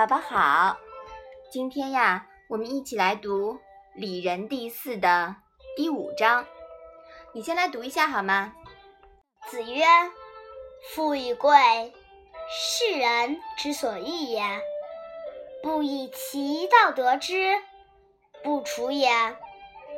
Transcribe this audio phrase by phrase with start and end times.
[0.00, 0.78] 宝宝好，
[1.50, 3.52] 今天呀，我们一起来读
[3.92, 5.36] 《礼仁第四》的
[5.76, 6.46] 第五章。
[7.34, 8.54] 你先来读一下好吗？
[9.50, 9.84] 子曰
[10.94, 11.92] ：“富与贵，
[12.48, 14.42] 是人之所欲也。
[15.62, 17.60] 不以其道得之，
[18.42, 19.10] 不处也。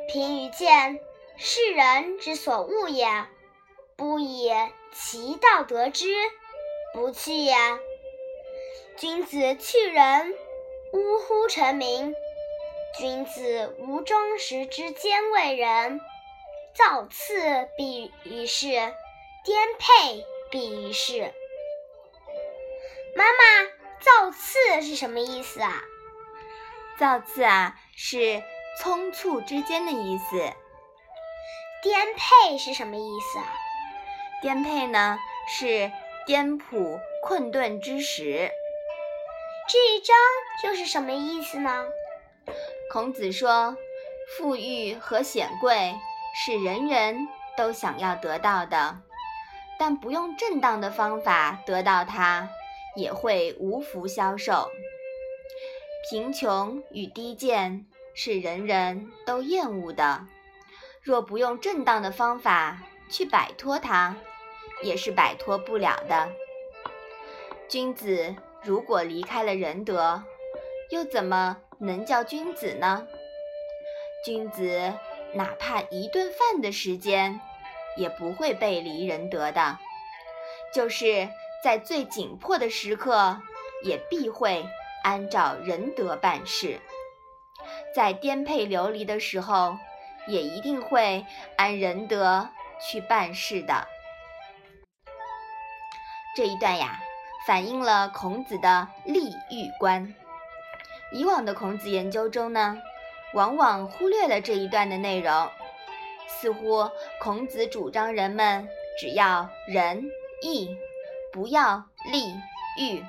[0.09, 0.99] 贫与贱，
[1.37, 3.07] 是人之所恶也。
[3.95, 4.51] 不以
[4.91, 6.13] 其道得之，
[6.93, 7.55] 不去也。”
[8.95, 10.33] 君子去仁，
[10.93, 11.47] 呜呼！
[11.47, 12.13] 成名。
[12.95, 15.99] 君子无忠实之奸为人，
[16.75, 18.67] 造次必于世，
[19.43, 21.33] 颠沛必于世。
[23.15, 25.81] 妈妈，造次是什么意思啊？
[26.99, 28.43] 造次啊，是
[28.79, 30.37] 匆促之间的意思。
[31.81, 33.45] 颠沛是什么意思啊？
[34.43, 35.91] 颠沛呢，是
[36.27, 38.51] 颠仆困顿之时。
[39.65, 40.15] 这一章
[40.65, 41.85] 又是什么意思呢？
[42.91, 43.77] 孔子说，
[44.37, 45.95] 富裕和显贵
[46.35, 48.99] 是人人都想要得到的，
[49.79, 52.49] 但不用正当的方法得到它，
[52.97, 54.69] 也会无福消受。
[56.09, 60.27] 贫穷与低贱是人人都厌恶的，
[61.01, 64.17] 若不用正当的方法去摆脱它，
[64.83, 66.29] 也是摆脱不了的。
[67.69, 68.35] 君子。
[68.65, 70.23] 如果离开了仁德，
[70.89, 73.05] 又怎么能叫君子呢？
[74.23, 74.93] 君子
[75.33, 77.41] 哪怕一顿饭的时间，
[77.97, 79.77] 也不会背离仁德的。
[80.73, 81.27] 就是
[81.61, 83.41] 在最紧迫的时刻，
[83.83, 84.65] 也必会
[85.03, 86.79] 按照仁德办事；
[87.93, 89.77] 在颠沛流离的时候，
[90.25, 91.25] 也一定会
[91.57, 92.47] 按仁德
[92.79, 93.85] 去办事的。
[96.37, 97.03] 这一段呀。
[97.45, 100.13] 反映了孔子的利欲观。
[101.11, 102.81] 以往的孔子研究中呢，
[103.33, 105.49] 往往忽略了这一段的内容，
[106.27, 106.89] 似乎
[107.19, 108.67] 孔子主张人们
[108.99, 110.03] 只要仁
[110.41, 110.75] 义，
[111.31, 112.33] 不要利
[112.79, 113.03] 欲。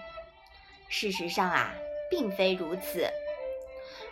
[0.88, 1.72] 事实上啊，
[2.10, 3.08] 并非如此。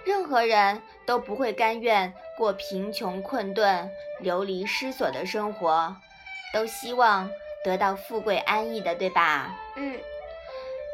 [0.05, 3.91] 任何人都不会甘愿过贫穷困顿、
[4.21, 5.95] 流离失所的生活，
[6.53, 7.31] 都希望
[7.65, 9.55] 得到富贵安逸的，对吧？
[9.77, 9.99] 嗯。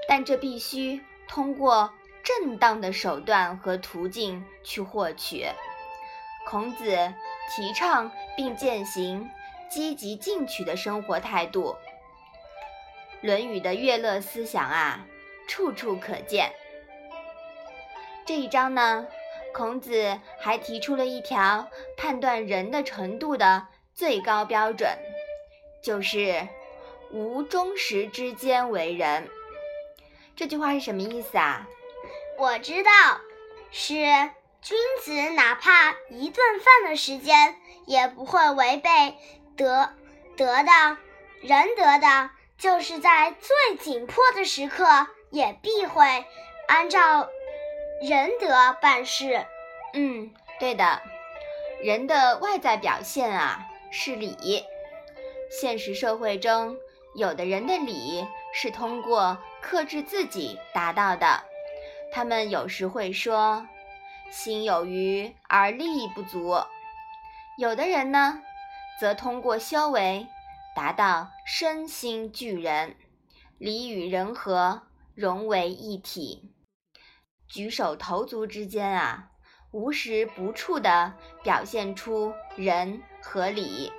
[0.08, 1.92] 但这必须通过
[2.24, 5.46] 正当的手段和途径去获取。
[6.46, 7.12] 孔子
[7.54, 9.28] 提倡并践行
[9.70, 11.76] 积极进取的生活态度，
[13.26, 15.06] 《论语》的乐乐思想啊，
[15.46, 16.50] 处处可见。
[18.24, 19.06] 这一章呢，
[19.52, 24.88] 孔子还提出了一条判断人的程度的最高标准，
[25.82, 26.48] 就是
[27.10, 29.28] 无忠实之间为人。
[30.38, 31.66] 这句话是什么意思啊？
[32.38, 32.90] 我知道，
[33.72, 33.94] 是
[34.62, 37.56] 君子哪怕一顿饭的时间，
[37.86, 39.16] 也不会违背
[39.56, 39.90] 德
[40.36, 40.96] 德的
[41.42, 46.24] 仁德的，就是在最紧迫的时刻，也必会
[46.68, 47.28] 按照
[48.00, 49.44] 仁德办事。
[49.92, 51.02] 嗯，对的，
[51.82, 54.64] 人的外在表现啊是礼。
[55.50, 56.76] 现实社会中，
[57.18, 59.36] 有的人的礼是通过。
[59.60, 61.42] 克制自己达到的，
[62.12, 63.66] 他们有时会说
[64.30, 66.56] “心有余而力不足”。
[67.58, 68.40] 有的人呢，
[69.00, 70.28] 则通过修为
[70.76, 72.94] 达到身心俱人，
[73.58, 74.82] 礼与人和，
[75.16, 76.52] 融为一体，
[77.48, 79.32] 举手投足之间啊，
[79.72, 81.12] 无时不处地
[81.42, 83.92] 表现出人和礼，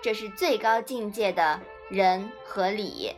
[0.00, 3.14] 这是最高境界的仁和礼。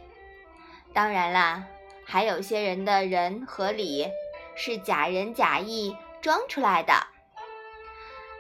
[0.93, 1.65] 当然啦，
[2.05, 4.09] 还有些人的人和礼
[4.57, 6.95] 是假仁假义装出来的。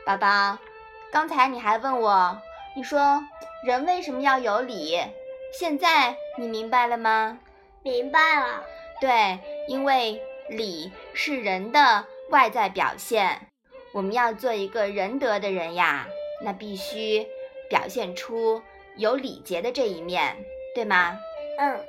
[0.05, 0.59] 宝宝，
[1.12, 2.41] 刚才你还问我，
[2.75, 3.22] 你说
[3.65, 4.99] 人为什么要有礼？
[5.59, 7.39] 现在你明白了吗？
[7.83, 8.65] 明白了。
[9.01, 9.39] 对，
[9.69, 13.48] 因为礼是人的外在表现。
[13.92, 16.07] 我们要做一个仁德的人呀，
[16.42, 17.27] 那必须
[17.71, 18.63] 表现出
[18.98, 21.18] 有礼节的这一面，对吗？
[21.59, 21.84] 嗯。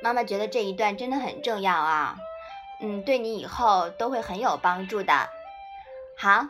[0.00, 2.14] 妈妈觉得这一段真的很重要啊，
[2.80, 5.28] 嗯，对你以后都会很有帮助的。
[6.16, 6.46] 好，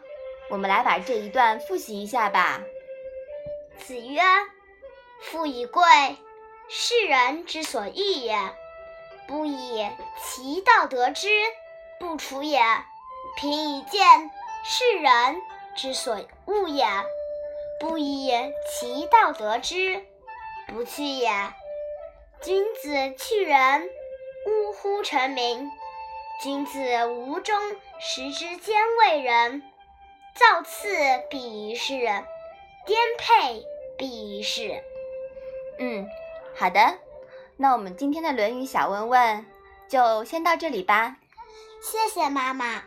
[0.50, 2.61] 我们来把这一段复习一下吧。
[3.79, 4.20] 子曰
[5.23, 5.82] ：“富以贵，
[6.69, 8.37] 是人之所欲也。
[9.26, 9.88] 不以
[10.23, 11.29] 其道得之，
[11.99, 12.61] 不处也。
[13.37, 14.31] 贫以贱，
[14.64, 15.40] 是人
[15.76, 16.85] 之所恶也。
[17.80, 18.32] 不以
[18.69, 20.04] 其道得之，
[20.66, 21.30] 不去也。”
[22.40, 23.88] 君子去仁，
[24.46, 25.02] 呜呼！
[25.02, 25.70] 成名。
[26.40, 27.58] 君子无中
[27.98, 29.62] 食之兼为人，
[30.36, 30.88] 造次
[31.28, 31.98] 必于是，
[32.86, 33.66] 颠沛
[33.96, 34.84] 必于是。
[35.80, 36.08] 嗯，
[36.54, 36.98] 好的，
[37.56, 39.44] 那我们今天的《论语》小问问
[39.88, 41.16] 就先到这里吧。
[41.82, 42.84] 谢谢妈妈。